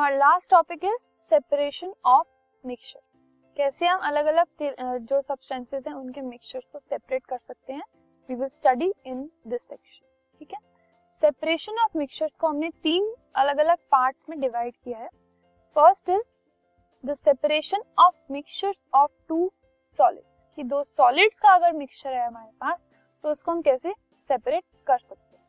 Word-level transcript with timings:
Our 0.00 0.16
last 0.16 0.48
topic 0.50 0.84
is 0.84 1.08
separation 1.28 1.92
of 2.06 2.26
mixture 2.64 3.00
कैसे 3.56 3.86
हम 3.86 3.98
अलग 4.00 4.26
अलग 4.26 4.98
जो 5.08 5.20
सब्सटेंसेस 5.20 5.86
हैं, 5.86 5.94
उनके 5.94 6.20
मिक्सचर्स 6.20 6.64
को 6.72 6.78
सेपरेट 6.78 7.26
कर 7.26 7.38
सकते 7.38 7.72
हैं? 7.72 7.82
We 8.28 8.34
will 8.34 8.48
study 8.48 8.90
in 9.06 9.28
this 9.48 9.62
section 9.62 10.06
ठीक 10.40 10.52
है? 10.52 10.58
सेपरेशन 11.22 11.82
ऑफ़ 11.82 11.98
मिक्सचर्स 11.98 12.32
को 12.34 12.48
हमने 12.48 12.70
तीन 12.82 13.12
अलग 13.36 13.58
अलग 13.58 13.78
पार्ट्स 13.92 14.24
में 14.30 14.38
डिवाइड 14.40 14.74
किया 14.74 14.98
है। 14.98 15.08
First 15.76 16.08
is 16.10 16.34
the 17.04 17.14
separation 17.14 17.82
of 17.98 18.32
mixtures 18.32 18.82
of 18.94 19.10
two 19.28 19.50
solids 19.98 20.46
कि 20.58 20.62
दो 20.64 20.82
सॉलिड्स 20.84 21.40
का 21.40 21.54
अगर 21.54 21.72
मिक्सचर 21.72 22.12
है 22.12 22.26
हमारे 22.26 22.50
पास 22.60 22.78
तो 23.24 23.32
उसको 23.32 23.52
हम 23.52 23.60
कैसे 23.62 23.92
सेपरेट 24.30 24.64
कर 24.86 24.98
सकते 24.98 25.36
हैं? 25.36 25.44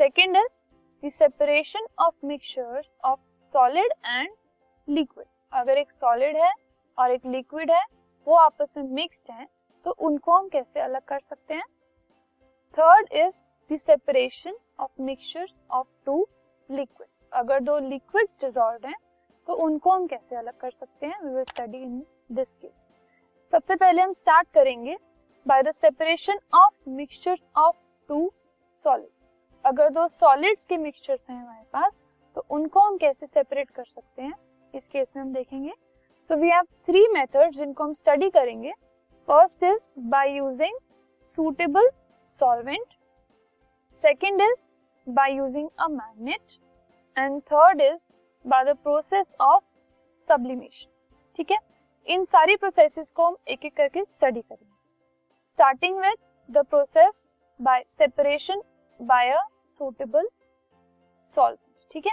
Second 0.00 0.36
is 0.36 0.60
the 1.02 1.10
separation 1.12 1.86
of 1.98 2.26
mixtures 2.26 2.94
of 3.04 3.20
solid 3.54 3.92
and 4.06 4.28
liquid 4.88 5.26
अगर 5.52 5.78
एक 5.78 5.90
सॉलिड 5.90 6.36
है 6.36 6.52
और 6.98 7.10
एक 7.10 7.26
लिक्विड 7.26 7.70
है, 7.70 7.82
वो 8.26 8.34
आपस 8.36 8.68
में 8.76 8.84
मिक्सड 8.84 9.32
है 9.32 9.46
तो 9.86 9.90
उनको 9.90 10.32
हम 10.32 10.48
कैसे 10.48 10.80
अलग 10.80 11.04
कर 11.04 11.18
सकते 11.20 11.54
हैं? 11.54 11.64
Third 12.78 13.12
is 13.14 13.40
the 13.70 13.76
separation 13.78 14.56
of 14.80 15.02
mixtures 15.02 15.56
of 15.70 15.86
two 16.06 16.26
liquid 16.70 17.08
अगर 17.32 17.60
दो 17.60 17.78
लिक्विड्स 17.78 18.38
डिजॉल्व 18.40 18.86
हैं 18.86 18.96
तो 19.48 19.54
उनको 19.64 19.90
हम 19.90 20.06
कैसे 20.06 20.36
अलग 20.36 20.58
कर 20.60 20.70
सकते 20.70 21.06
हैं? 21.06 21.18
We 21.20 21.34
will 21.34 21.44
study 21.44 21.78
in 21.78 22.02
this 22.32 22.54
case 22.54 22.90
सबसे 23.52 23.74
पहले 23.76 24.02
हम 24.02 24.12
स्टार्ट 24.12 24.48
करेंगे 24.54 24.96
by 25.46 25.62
the 25.62 25.70
separation 25.72 26.38
of 26.54 26.90
mixtures 26.90 27.44
of 27.56 27.76
two 28.10 28.30
solids 28.84 29.28
अगर 29.64 29.88
दो 29.90 30.06
सॉलिड्स 30.08 30.66
के 30.66 30.76
मिक्सचर्स 30.76 31.20
हैं 31.30 31.36
हमारे 31.36 31.64
पास 31.72 32.00
तो 32.38 32.44
उनको 32.54 32.80
हम 32.80 32.96
कैसे 32.96 33.26
सेपरेट 33.26 33.70
कर 33.70 33.84
सकते 33.84 34.22
हैं? 34.22 34.34
इस 34.74 34.86
केस 34.88 35.06
में 35.16 35.22
हम 35.22 35.32
देखेंगे। 35.34 35.72
So 36.30 36.36
we 36.36 36.48
have 36.48 36.64
three 36.86 37.06
method 37.12 37.54
जिनको 37.54 37.84
हम 37.84 37.94
स्टडी 37.94 38.28
करेंगे। 38.30 38.72
First 39.28 39.62
is 39.64 39.88
by 40.10 40.30
using 40.32 40.76
suitable 41.24 41.88
solvent 42.40 42.94
second 43.98 44.40
is 44.40 44.62
by 45.06 45.34
using 45.36 45.68
a 45.78 45.88
magnet 45.88 46.58
and 47.16 47.40
third 47.42 47.80
is 47.80 48.04
by 48.44 48.64
the 48.64 48.76
process 48.76 49.26
of 49.40 49.64
sublimation 50.30 50.90
ठीक 51.38 51.50
है? 51.50 51.58
इन 52.06 52.24
सारी 52.26 52.56
प्रोसेसेस 52.56 53.10
को 53.10 53.26
हम 53.26 53.36
एक 53.48 53.64
एक 53.64 53.76
करके 53.76 54.04
स्टडी 54.04 54.40
करेंगे। 54.42 55.48
Starting 55.48 55.98
with 55.98 56.16
the 56.48 56.64
process 56.66 57.28
by 57.60 57.84
separation 57.88 58.62
by 59.00 59.30
a 59.30 59.42
suitable 59.80 60.28
solvent 61.26 61.90
ठीक 61.90 62.06
है? 62.06 62.12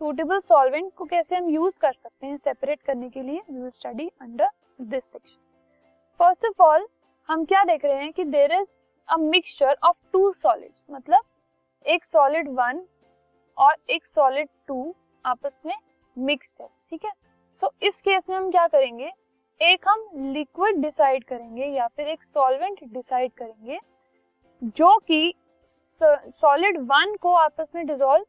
सुटेबल 0.00 0.38
सॉल्वेंट 0.38 0.92
को 0.96 1.04
कैसे 1.04 1.36
हम 1.36 1.48
यूज़ 1.50 1.78
कर 1.78 1.92
सकते 1.92 2.26
हैं 2.26 2.36
सेपरेट 2.36 2.82
करने 2.82 3.08
के 3.10 3.22
लिए 3.22 3.40
we 3.50 3.60
will 3.60 3.70
study 3.70 4.06
under 4.20 4.48
this 4.80 5.04
section 5.04 5.36
first 6.20 6.46
of 6.46 6.62
all 6.62 6.86
हम 7.28 7.44
क्या 7.44 7.64
देख 7.64 7.84
रहे 7.84 7.96
हैं 7.96 8.12
कि 8.12 8.24
there 8.24 8.52
is 8.52 8.68
a 9.08 9.16
mixture 9.16 9.76
of 9.84 9.96
two 10.12 10.32
solid 10.32 10.72
मतलब 10.90 11.24
एक 11.86 12.04
सॉलिड 12.04 12.48
वन 12.48 12.82
और 13.58 13.76
एक 13.90 14.06
सॉलिड 14.06 14.48
टू 14.66 14.94
आपस 15.24 15.58
में 15.66 15.76
मिक्सड 16.16 16.62
है 16.62 16.68
ठीक 16.90 17.04
है? 17.04 17.12
सो 17.62 17.66
so, 17.66 17.82
इस 17.82 18.00
केस 18.00 18.28
में 18.28 18.36
हम 18.36 18.50
क्या 18.50 18.66
करेंगे? 18.66 19.12
एक 19.60 19.88
हम 19.88 20.08
लिक्विड 20.32 20.82
डिसाइड 20.82 21.24
करेंगे 21.24 21.66
या 21.66 21.86
फिर 21.86 22.08
एक 22.08 22.24
सॉल्वेंट 22.24 22.84
डिसाइड 22.84 23.32
करेंगे 23.32 23.78
जो 24.62 24.98
कि 24.98 25.34
सॉलिड 25.68 26.78
वन 26.88 27.16
को 27.16 27.34
आपस 27.36 27.68
में 27.74 27.86
डिसॉल्व 27.86 28.24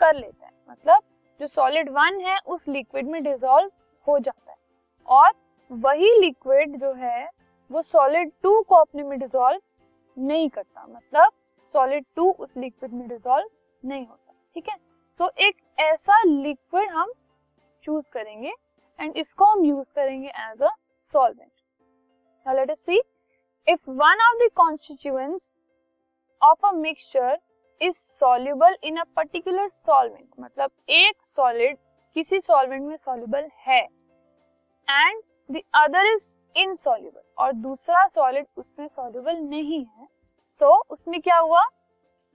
कर 0.00 0.14
लेता 0.14 0.46
है। 0.46 0.52
मतलब 0.70 1.02
जो 1.40 1.46
सॉलिड 1.46 1.90
वन 1.90 2.20
है 2.20 2.38
उस 2.46 2.68
लिक्विड 2.68 3.08
में 3.08 3.22
डिजोल्व 3.22 3.70
हो 4.08 4.18
जाता 4.18 4.50
है। 4.50 4.56
और 5.08 5.32
वही 5.70 6.18
लिक्विड 6.20 6.76
जो 6.80 6.92
है 6.92 7.28
वो 7.70 7.82
सॉलिड 7.82 8.32
टू 8.42 8.60
को 8.62 8.74
अपने 8.74 9.02
में 9.02 9.18
डिसॉल्व 9.18 9.60
नहीं 10.16 10.48
करता। 10.48 10.86
मतलब 10.86 11.32
सॉलिड 11.74 12.04
टू 12.16 12.30
उस 12.30 12.56
लिक्विड 12.56 12.92
में 12.92 13.08
डिसॉल्व 13.08 13.48
नहीं 13.82 14.06
होता। 14.06 14.32
ठीक 14.54 14.68
है? 14.68 14.76
सो 15.20 15.24
so, 15.24 15.30
एक 15.38 15.56
ऐसा 15.78 16.22
लिक्विड 16.22 16.90
हम 16.90 17.12
चूज़ 17.84 18.10
करेंगे 18.12 18.52
एंड 18.98 19.16
इसको 19.16 19.44
हम 19.44 19.64
यूज़ 19.64 19.90
करेंगे 19.94 20.28
as 20.28 20.62
a 20.62 20.70
solvent 21.14 21.50
let 22.46 22.70
us 22.70 22.80
see 22.80 23.00
if 23.66 23.90
one 23.90 24.20
of 24.22 24.38
the 24.38 24.50
constituents 24.56 25.52
of 26.42 26.66
a 26.66 26.72
mixture 26.72 27.38
is 27.80 27.96
soluble 27.96 28.76
in 28.84 28.96
a 28.96 29.04
particular 29.16 29.68
solvent 29.68 30.28
मतलब 30.40 30.70
एक 30.88 31.26
सॉलिड 31.26 31.76
किसी 32.16 32.40
सॉल्वेंट 32.40 32.82
में 32.82 32.96
सॉल्युबल 32.96 33.48
है। 33.66 33.80
And 34.88 35.22
the 35.50 35.62
other 35.74 36.06
is 36.06 36.28
insoluble 36.56 37.20
और 37.38 37.52
दूसरा 37.52 38.06
सॉलिड 38.06 38.46
उसमें 38.56 38.86
सॉल्युबल 38.88 39.36
नहीं 39.36 39.84
है। 39.86 40.06
सो 40.60 40.66
so, 40.66 40.90
उसमें 40.90 41.20
क्या 41.20 41.36
हुआ? 41.38 41.64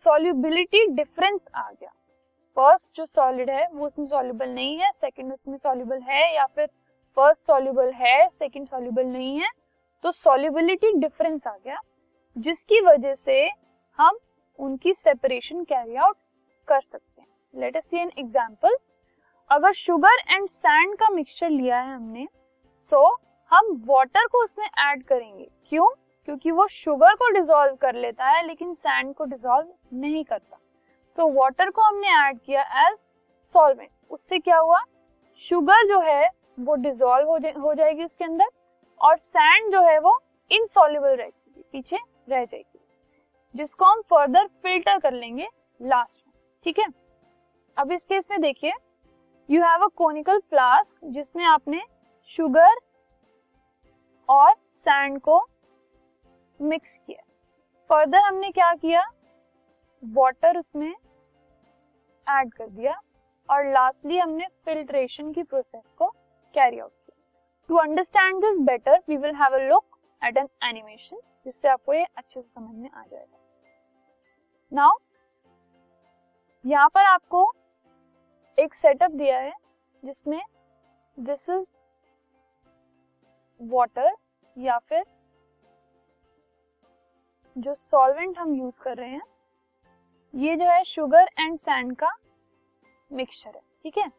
सॉल्युबिलिटी 0.05 0.85
डिफरेंस 0.87 1.45
आ 1.55 1.69
गया। 1.71 1.91
फ़र्स्ट 2.57 2.97
जो 2.97 3.05
सॉलिड 3.05 3.49
है 3.49 3.67
वो 3.67 3.85
उसमें 3.85 4.05
सॉल्युबल 4.07 4.49
नहीं 4.49 4.77
है। 4.79 4.91
सेकंड 4.91 5.33
उसमें 5.33 5.57
सॉल्युबल 5.57 6.01
है 6.01 6.33
या 6.35 6.45
फिर 6.45 6.67
फ़र्स्ट 7.17 7.47
सॉल्युबल 7.47 7.91
है 7.93 8.27
सेकंड 8.29 8.67
सॉल्युबल 8.67 9.05
नहीं 9.05 9.39
है। 9.39 9.49
तो 10.03 10.11
सॉल्युबिलिटी 10.11 10.91
डिफरेंस 10.99 11.47
आ 11.47 11.55
गया 11.55 11.79
जिसकी 12.35 12.81
वजह 12.81 13.13
से 13.13 13.47
हम 13.99 14.17
उनकी 14.61 14.93
सेपरेशन 14.93 15.63
कैरी 15.63 15.95
आउट 15.95 16.15
कर 16.67 16.81
सकते 16.81 17.21
हैं। 17.21 17.27
Let 17.55 17.77
us 17.77 17.85
see 17.85 17.97
an 17.97 18.11
example 18.19 18.77
अगर 19.49 19.71
शुगर 19.71 20.19
एंड 20.29 20.47
सैंड 20.49 20.95
का 20.95 21.09
मिक्सचर 21.09 21.49
लिया 21.49 21.79
है 21.79 21.95
हमने 21.95 22.27
सो 22.79 23.03
so, 23.05 23.17
हम 23.51 23.81
वाटर 23.85 24.25
को 24.25 24.43
उसमें 24.43 24.69
ऐड 24.79 25.03
करेंगे। 25.03 25.49
क्यों? 25.69 25.87
क्योंकि 26.25 26.51
वो 26.51 26.67
शुगर 26.67 27.15
को 27.15 27.29
डिसॉल्व 27.29 27.75
कर 27.75 27.95
लेता 27.95 28.25
है 28.25 28.45
लेकिन 28.47 28.73
सैंड 28.73 29.13
को 29.15 29.25
डिसॉल्व 29.25 29.73
नहीं 29.93 30.23
करता। 30.23 30.57
सो 31.17 31.21
so, 31.21 31.35
वाटर 31.37 31.69
को 31.69 31.81
हमने 31.81 32.07
ऐड 32.07 32.39
किया 32.39 32.61
एज 32.87 32.97
सॉल्वेंट 33.53 33.89
उससे 34.09 34.39
क्या 34.39 34.57
हुआ? 34.57 34.79
शुगर 35.41 35.87
जो 35.87 35.99
है 35.99 36.29
वो 36.59 36.75
डिसॉल्व 36.75 37.29
हो, 37.29 37.37
जा, 37.39 37.51
हो 37.61 37.73
जाएगी 37.73 38.03
उसके 38.03 38.25
अंदर 38.25 38.49
और 39.01 39.17
सैंड 39.17 39.71
जो 39.71 39.81
है 39.81 39.99
वो 39.99 40.19
इनसॉल्युबल 40.51 41.15
रहेगी 41.15 41.63
पीछे 41.71 41.97
रह 42.29 42.45
जाएगी। 42.45 42.70
जिसको 43.55 43.85
हम 43.85 44.01
फर्दर 44.09 44.47
फ़िल्टर 44.47 44.99
कर 44.99 45.13
लेंगे 45.13 45.47
लास्ट 45.79 46.21
में, 46.27 46.33
ठीक 46.65 46.79
है? 46.79 46.85
अब 47.77 47.91
इस 47.91 48.05
केस 48.05 48.27
में 48.31 48.39
देखिए 48.41 48.73
you 49.49 49.61
have 49.63 49.83
a 49.83 49.87
conical 49.97 50.39
flask 50.39 51.05
जिसमें 51.05 51.43
आपने 51.45 51.81
शुगर 52.31 52.79
और 54.29 54.53
सैंड 54.73 55.19
को 55.21 55.39
मिक्स 56.59 56.97
किया। 56.97 57.23
फर्दर 57.89 58.19
हमने 58.19 58.51
क्या 58.51 58.73
किया? 58.75 59.03
वाटर 60.03 60.57
उसमें 60.57 60.93
ऐड 62.27 62.53
कर 62.53 62.67
दिया 62.67 62.99
और 63.49 63.71
लास्टली 63.73 64.17
हमने 64.17 64.47
फिल्ट्रेशन 64.65 65.31
की 65.33 65.43
प्रोसेस 65.43 65.93
को 65.97 66.07
कैरी 66.55 66.79
आउट 66.79 66.91
किया। 66.91 67.19
To 67.69 67.77
understand 67.77 68.41
this 68.41 68.59
better 68.67 69.01
we 69.09 69.17
will 69.17 69.35
have 69.35 69.55
a 69.55 69.61
look 69.63 69.99
at 70.21 70.37
an 70.37 70.47
animation 70.63 71.19
जिससे 71.45 71.67
आपको 71.67 71.93
ये 71.93 72.03
अच्छे 72.05 72.41
से 72.41 72.47
समझ 72.47 72.75
में 72.75 72.89
आ 72.89 73.03
जाएगा। 73.03 73.37
नाउ, 74.71 74.91
यहाँ 76.65 76.89
पर 76.89 77.05
आपको 77.05 77.43
एक 78.57 78.75
सेटअप 78.75 79.11
दिया 79.11 79.39
है, 79.39 79.51
जिसमें 80.03 80.41
दिस 81.17 81.49
इज़ 81.49 81.69
वाटर 83.59 84.11
या 84.57 84.77
फिर 84.79 85.03
जो 87.55 87.73
सॉल्वेंट 87.73 88.37
हम 88.39 88.53
यूज़ 88.55 88.79
कर 88.81 88.95
रहे 88.97 89.09
हैं, 89.09 89.21
ये 90.33 90.55
जो 90.55 90.65
है 90.65 90.83
शुगर 90.83 91.29
एंड 91.39 91.57
सैंड 91.59 91.95
का 91.95 92.11
मिक्सचर 93.11 93.49
है, 93.49 93.61
ठीक 93.83 93.97
है? 93.97 94.09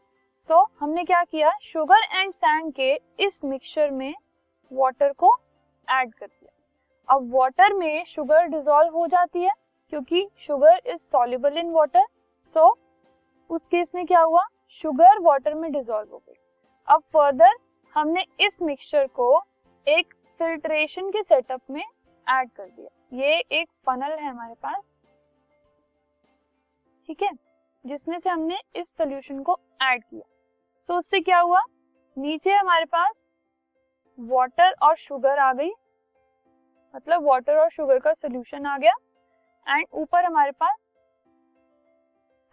सो 0.43 0.63
हमने 0.81 1.05
क्या 1.05 1.23
किया? 1.25 1.51
शुगर 1.63 2.05
एंड 2.13 2.33
सैंड 2.35 2.73
के 2.75 2.93
इस 3.21 3.45
मिक्सचर 3.45 3.91
में 3.91 4.15
वाटर 4.73 5.13
को 5.13 5.35
ऐड 5.89 6.15
कर 6.15 6.27
दिया। 6.27 6.53
अब 7.09 7.35
वाटर 7.35 7.75
में 7.75 8.05
शुगर 8.05 8.47
डिजोल्व 8.49 8.97
हो 8.99 9.07
जाती 9.07 9.43
है 9.43 9.62
क्योंकि 9.93 10.29
sugar 10.39 10.81
is 10.87 10.97
soluble 10.97 11.59
in 11.59 11.71
water 11.71 12.05
so 12.47 12.79
उस 13.51 13.67
केस 13.69 13.95
में 13.95 14.07
क्या 14.07 14.21
हुआ? 14.21 14.45
शुगर 14.71 15.19
वाटर 15.19 15.55
में 15.55 15.73
डिजोल्व 15.73 16.13
हो 16.13 16.19
गई। 16.19 16.35
अब 16.87 17.03
फर्दर 17.13 17.51
हमने 17.95 18.25
इस 18.41 18.63
मिक्सचर 18.63 19.07
को 19.07 19.43
एक 19.89 20.15
फिल्ट्रेशन 20.39 21.11
के 21.11 21.23
सेटअप 21.23 21.61
में 21.71 21.85
ऐड 22.29 22.51
कर 22.51 22.67
दिया। 22.67 22.89
ये 23.13 23.39
एक 23.53 23.69
फनल 23.87 24.13
है 24.13 24.29
हमारे 24.29 24.55
पास 24.55 24.83
ठीक 27.07 27.23
है? 27.23 27.31
जिसमें 27.87 28.19
से 28.19 28.31
हमने 28.31 28.59
इस 28.77 28.97
सोल्यूशन 28.97 29.43
को 29.43 29.59
ऐड 29.83 30.05
किया। 30.05 30.29
सो 30.83 30.93
so, 30.93 30.99
उससे 30.99 31.21
क्या 31.21 31.41
हुआ? 31.41 31.61
नीचे 32.19 32.53
हमारे 32.53 32.85
पास 32.85 33.29
वाटर 34.21 34.75
और 34.83 34.97
शुगर 34.97 35.39
आ 35.39 35.53
गई। 35.53 35.71
मतलब 36.97 37.29
वाटर 37.29 37.57
और 37.57 37.71
शुगर 37.71 37.99
का 37.99 38.13
सोल्यूशन 38.15 38.67
आ 38.67 38.79
गया। 38.79 38.93
एंड 39.67 39.87
ऊपर 39.93 40.25
हमारे 40.25 40.51
पास 40.53 40.77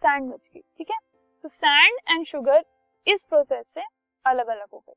सैंड 0.02 0.30
बच 0.32 0.40
गई, 0.44 0.60
ठीक 0.60 0.90
है? 0.90 0.98
तो 1.44 1.48
सैंड 1.48 1.98
एंड 2.08 2.26
शुगर 2.26 2.64
इस 3.06 3.26
प्रोसेस 3.30 3.66
से 3.68 3.82
अलग 4.24 4.48
अलग 4.48 4.66
हो 4.72 4.78
गए 4.78 4.94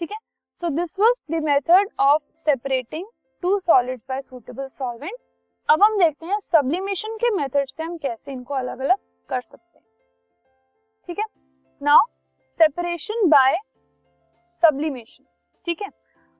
ठीक 0.00 0.10
है? 0.12 0.18
So 0.62 0.68
this 0.70 0.98
was 1.00 1.20
the 1.30 1.42
method 1.44 1.88
of 2.00 2.22
separating 2.38 3.06
two 3.42 3.58
solids 3.60 4.02
by 4.08 4.20
suitable 4.20 4.66
solvent 4.68 5.18
अब 5.68 5.82
हम 5.82 5.98
देखते 5.98 6.26
हैं 6.26 6.38
सब्लिमेशन 6.40 7.16
के 7.16 7.30
मेथड 7.36 7.68
से 7.68 7.82
हम 7.82 7.96
कैसे 7.98 8.32
इनको 8.32 8.54
अलग 8.54 8.80
अलग 8.80 8.96
कर 9.28 9.40
सकते 9.40 9.78
हैं, 9.78 9.84
ठीक 11.08 11.18
है? 11.18 11.24
नाउ 11.80 12.06
सेपरेशन 12.60 13.28
बाय 13.28 13.56
सब्लिमेशन 14.62 15.24
ठीक 15.66 15.82
है? 15.82 15.88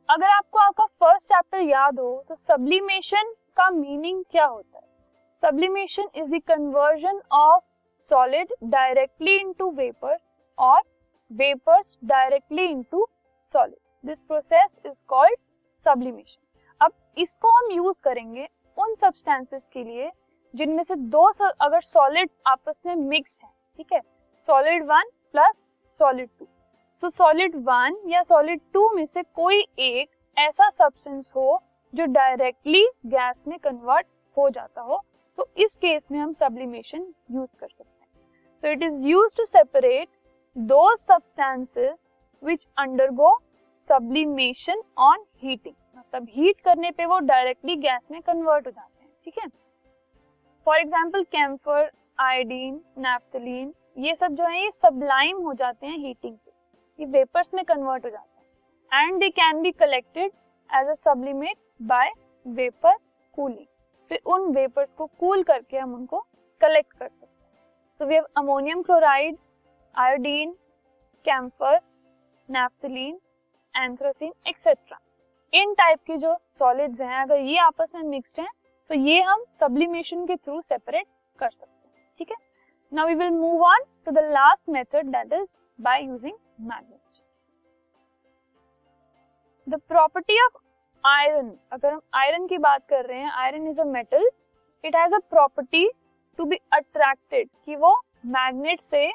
अगर 0.08 0.28
आपको 0.28 0.58
आपका 0.58 0.84
फ़र्स्ट 0.86 1.28
चैप्टर 1.28 1.60
याद 1.60 1.98
हो 2.00 2.24
तो 2.28 2.34
सब्लिमेशन 2.36 3.32
का 3.56 3.68
मीनिंग 3.70 4.24
क्या 4.30 4.44
होता 4.46 4.78
है? 4.78 4.88
Sublimation 5.42 6.08
is 6.14 6.30
the 6.30 6.40
conversion 6.48 7.20
of 7.32 7.62
solid 8.10 8.52
directly 8.64 9.36
into 9.36 9.70
vapours 9.70 10.38
और 10.58 10.80
vapours 11.30 11.96
directly 12.04 12.64
into 12.64 13.06
solids 13.54 13.94
this 14.04 14.22
process 14.22 14.76
is 14.86 15.02
called 15.08 15.38
sublimation 15.86 16.84
अब 16.84 16.92
इसको 17.18 17.50
हम 17.50 17.70
यूज़ 17.72 17.96
करेंगे 18.04 18.48
उन 18.78 18.94
सब्सटेंसेस 18.94 19.68
के 19.72 19.84
लिए 19.84 20.10
जिनमें 20.54 20.82
से 20.82 20.94
दो 20.94 21.26
अगर 21.60 21.80
सॉलिड 21.80 22.30
आपस 22.46 22.80
में 22.86 22.94
मिक्स 22.94 23.40
है, 23.44 23.50
ठीक 23.78 23.92
है? 23.92 24.00
Solid 24.48 24.84
one 24.84 25.10
plus 25.32 25.64
solid 26.00 26.28
two 26.38 26.46
so 27.02 27.10
solid 27.10 27.56
one 27.64 28.00
या 28.08 28.22
सॉलिड 28.22 28.60
टू 28.72 28.88
में 28.94 29.04
से 29.06 29.22
कोई 29.22 29.66
एक 29.78 30.08
ऐसा 30.36 30.70
सब्सटेंस 30.70 31.30
हो 31.36 31.62
जो 31.94 32.04
डायरेक्टली 32.12 32.88
गैस 33.06 33.42
में 33.48 33.58
कन्वर्ट 33.58 34.06
हो 34.36 34.48
जाता 34.50 34.80
हो 34.80 35.04
तो 35.40 35.46
इस 35.56 35.76
केस 35.76 36.06
में 36.12 36.18
हम 36.18 36.32
सब्लिमेशन 36.32 37.06
यूज़ 37.30 37.50
कर 37.60 37.68
सकते 37.68 38.04
हैं। 38.04 38.08
So 38.62 38.72
it 38.72 38.82
is 38.82 39.06
use 39.06 39.36
to 39.36 39.44
separate 39.44 40.08
दो 40.56 40.96
substances 40.96 42.04
which 42.42 42.66
undergo 42.78 43.32
sublimation 43.90 44.82
on 45.00 45.24
heating 45.42 45.74
मतलब 45.98 46.26
हीट 46.30 46.60
करने 46.60 46.90
पे 46.90 47.06
वो 47.06 47.18
डायरेक्टली 47.20 47.76
गैस 47.76 48.02
में 48.10 48.20
कन्वर्ट 48.22 48.66
हो 48.66 48.70
जाते 48.70 49.02
हैं, 49.02 49.10
ठीक 49.24 49.38
है? 49.38 49.48
For 50.66 50.78
example 50.78 51.22
camphor 51.32 51.90
iodine 52.18 52.80
naphthalene 52.98 53.72
ये 53.98 54.14
सब 54.14 54.34
जो 54.34 54.44
है, 54.44 54.62
ये 54.62 54.70
सबलाइम 54.70 55.42
हो 55.42 55.54
जाते 55.54 55.86
हैं 55.86 55.98
हीटिंग 55.98 56.36
पे। 56.36 56.52
ये 56.98 57.06
वेपर्स 57.08 57.54
में 57.54 57.64
कन्वर्ट 57.64 58.04
हो 58.04 58.10
जाते 58.10 58.40
हैं। 58.92 59.06
And 59.06 59.18
they 59.20 59.28
can 59.32 59.62
be 59.62 59.72
collected 59.72 60.32
as 60.70 60.88
a 60.88 60.94
sublimate 60.94 61.56
by 61.84 62.12
vapour 62.46 62.96
cooling 63.34 63.66
फिर 64.10 64.20
उन 64.26 64.50
वेपर्स 64.54 64.92
को 64.94 65.06
कूल 65.20 65.42
करके 65.42 65.78
हम 65.78 65.94
उनको 65.94 66.18
कलेक्ट 66.60 66.92
कर 66.92 67.08
सकते 67.08 67.26
हैं। 67.26 67.98
तो 68.00 68.06
we 68.06 68.14
have 68.14 68.26
ammonium 68.36 68.82
chloride 68.82 69.36
iodine 69.94 70.52
camphor 71.26 71.80
naphthalene 72.48 73.18
anthracene 73.74 74.32
etcetera 74.48 74.98
in 75.52 75.74
type 75.74 75.98
के 76.06 76.16
जो 76.16 76.34
सॉलिड्स 76.58 77.00
हैं, 77.00 77.22
अगर 77.22 77.38
ये 77.38 77.58
आपस 77.58 77.92
में 77.94 78.02
मिक्स्ड 78.04 78.40
हैं 78.40 78.48
तो 78.90 78.94
ये 78.96 79.20
हम 79.22 79.44
सब्लिमेशन 79.60 80.26
के 80.26 80.36
थ्रू 80.36 80.60
सेपरेट 80.62 81.06
कर 81.38 81.50
सकते 81.50 81.88
हैं, 81.88 82.14
ठीक 82.18 82.30
है? 82.30 82.36
Now 82.92 83.06
we 83.06 83.14
will 83.14 83.30
move 83.30 83.62
on 83.64 83.84
to 84.06 84.12
the 84.12 84.18
last 84.32 84.68
method 84.68 85.06
that 85.08 85.32
is 85.32 85.56
by 85.78 86.02
using 86.04 86.36
magnet 86.62 86.98
the 89.66 89.80
property 89.88 90.40
of 90.44 90.56
iron 91.04 91.50
अगर 91.72 91.92
हम 91.92 92.00
आयरन 92.14 92.46
की 92.46 92.58
बात 92.58 92.86
कर 92.88 93.04
रहे 93.04 93.18
हैं 93.18 93.30
iron 93.32 93.66
is 93.68 93.80
a 93.80 93.84
metal 93.84 94.28
it 94.84 94.96
has 94.96 95.14
a 95.14 95.18
property 95.30 95.88
to 96.38 96.44
be 96.44 96.56
attracted 96.72 97.48
कि 97.66 97.76
वो 97.76 97.92
मैग्नेट 98.26 98.80
से 98.80 99.06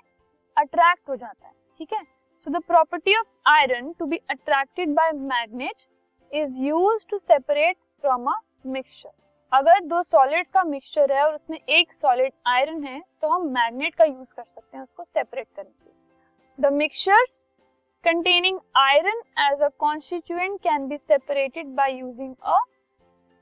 अट्रैक्ट 0.58 1.10
हो 1.10 1.16
जाता 1.16 1.48
है, 1.48 1.54
ठीक 1.80 1.94
है? 1.94 2.04
So 2.48 2.52
the 2.52 2.62
property 2.64 3.16
of 3.18 3.28
iron 3.50 3.92
to 4.00 4.06
be 4.06 4.18
attracted 4.30 4.94
by 4.96 5.12
magnet 5.12 5.88
is 6.32 6.60
use 6.62 7.06
to 7.10 7.18
separate 7.18 7.78
from 8.02 8.28
a 8.28 8.40
mixture 8.68 9.12
अगर 9.52 9.80
दो 9.86 10.04
सॉलिड्स 10.04 10.50
का 10.50 10.64
मिक्सचर 10.64 11.12
है 11.12 11.24
और 11.26 11.36
उसमें 11.36 11.58
एक 11.60 11.94
सॉलिड 11.94 12.34
आयरन 12.48 12.84
है 12.84 13.00
तो 13.22 13.28
हम 13.28 13.48
मैग्नेट 13.54 13.96
का 13.96 14.06
यूज़ 14.06 14.34
कर 14.34 14.44
सकते 14.44 14.78
हैं 14.78 14.84
उसको 14.84 15.04
सेपरेट 15.04 15.48
करने 15.56 15.70
के 15.70 15.86
लिए। 15.86 15.94
The 16.60 16.74
mixtures 16.74 17.45
containing 18.06 18.58
iron 18.76 19.22
as 19.36 19.62
a 19.62 19.70
constituent 19.84 20.62
can 20.62 20.88
be 20.88 20.98
separated 21.00 21.76
by 21.76 21.88
using 21.90 22.36
a 22.44 22.58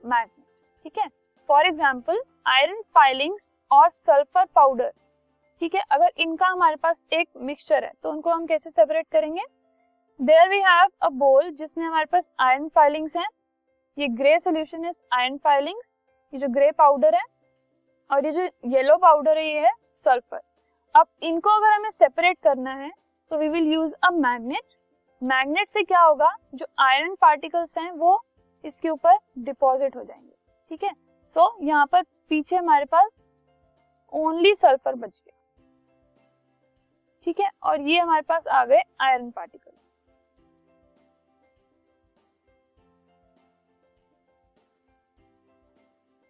magnet. 0.04 0.46
ठीक 0.86 0.98
है? 0.98 1.08
फॉर 1.50 1.66
एग्ज़ाम्पल 1.68 2.22
आयरन 2.48 2.82
फाइलिंग्स 2.96 3.50
और 3.72 3.90
सल्फ़र 3.90 4.46
पाउडर 4.56 4.92
ठीक 5.62 5.76
है? 5.76 5.82
अगर 5.92 6.12
इनका 6.18 6.48
हमारे 6.48 6.76
पास 6.76 7.04
एक 7.14 7.28
मिक्सचर 7.42 7.84
है 7.84 7.92
तो 8.04 8.12
उनको 8.12 8.30
हम 8.30 8.46
कैसे 8.46 8.70
सेपरेट 8.70 9.08
करेंगे? 9.12 9.44
देयर 10.20 10.50
वी 10.50 10.60
हैव 10.62 10.90
अ 11.02 11.10
बोल 11.18 11.50
जिसमें 11.52 11.86
हमारे 11.86 12.06
पास 12.12 12.30
आयरन 12.42 12.68
फाइलिंग्स 12.76 13.16
हैं। 13.18 13.28
ये 13.98 14.08
grey 14.18 14.40
solution 14.40 14.86
is 14.86 14.98
iron 15.14 15.38
filings 15.44 15.86
ये 16.34 16.40
जो 16.40 16.48
ग्रे 16.54 16.72
पाउडर 16.74 17.16
है 17.16 17.24
और 18.10 18.26
ये 18.26 18.32
जो 18.32 18.50
येलो 18.72 18.98
पाउडर 18.98 19.38
है, 19.38 19.46
ये 19.46 19.60
है 19.60 19.72
सल्फ़र 19.94 20.42
अब 20.96 21.08
इनको 21.24 21.50
अगर 21.50 21.74
हमें 21.74 21.90
सेपरेट 21.92 22.38
करना 22.44 22.74
है 22.76 22.92
तो 23.34 23.38
we 23.38 23.48
will 23.50 23.72
use 23.74 23.94
a 24.04 24.10
magnet 24.12 24.74
magnet 25.22 25.70
से 25.70 25.82
क्या 25.84 26.02
होगा? 26.02 26.30
जो 26.56 26.66
आयरन 26.80 27.16
पार्टिकल्स 27.22 27.78
हैं 27.78 27.92
वो 27.92 28.20
इसके 28.64 28.90
ऊपर 28.90 29.18
डिपॉजिट 29.40 29.96
हो 29.96 30.04
जाएँगे। 30.04 30.36
ठीक 30.70 30.84
है? 30.84 30.92
सो 31.28 31.40
so, 31.40 31.64
यहाँ 31.64 31.86
पर 31.86 32.04
पीछे 32.30 32.56
हमारे 32.56 32.86
पास 32.86 33.10
ओनली 34.14 34.54
सल्फ़र 34.56 34.96
बच 34.96 35.22
गया। 35.26 35.38
ठीक 37.26 37.40
है? 37.40 37.50
और 37.64 37.82
ये 37.82 38.00
हमारे 38.00 38.22
पास 38.22 38.48
आ 38.48 38.64
गए 38.66 38.82
आयरन 39.02 39.32
पार्टिकल्स 39.32 39.80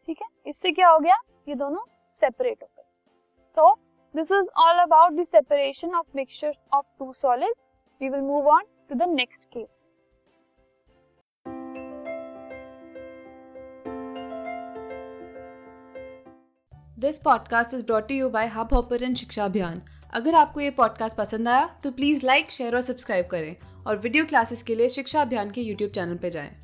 ठीक 0.08 0.22
है? 0.22 0.28
इससे 0.46 0.72
क्या 0.72 0.90
हो 0.90 1.00
गया? 1.00 1.22
ये 1.48 1.56
दोनों 1.56 1.86
सेपरेट 2.18 2.64
हो 2.64 2.68
गए। 2.68 2.84
So 3.58 3.70
so, 3.70 3.78
This 4.16 4.30
was 4.30 4.48
all 4.56 4.80
about 4.86 5.16
the 5.16 5.26
separation 5.26 5.96
of 5.96 6.06
mixtures 6.14 6.58
of 6.72 6.86
two 7.00 7.14
solids. 7.20 7.60
We 8.02 8.12
will 8.12 8.22
move 8.22 8.46
on 8.46 8.68
to 8.90 8.96
the 8.96 9.08
next 9.12 9.50
case. 9.56 9.80
This 17.00 17.18
podcast 17.18 17.74
is 17.74 17.86
brought 17.86 18.12
you 18.12 18.30
by 18.30 18.48
Hubhopper 18.74 19.04
and 19.04 19.16
Shiksha 19.18 19.46
Abhiyan 19.46 19.82
अगर 20.14 20.36
आपको 20.36 20.62
ये 20.62 20.70
podcast 20.72 21.18
पसंद 21.18 21.48
आया 21.48 21.66
तो 21.84 21.92
please 21.92 22.26
like 22.26 22.52
share 22.52 22.76
और 22.76 22.82
subscribe 22.82 23.28
करें 23.32 23.56
और 23.88 23.98
video 23.98 24.26
classes 24.26 24.64
के 24.64 24.76
लिए 24.76 24.90
शिक्षा 24.90 25.22
अभियान 25.22 25.52
के 25.52 25.62
यूट्यूब 25.62 25.92
चैनल 25.92 26.18
पर 26.18 26.30
जाएँ। 26.30 26.63